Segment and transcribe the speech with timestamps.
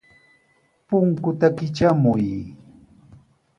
[0.87, 2.25] Punkuta kitramuy.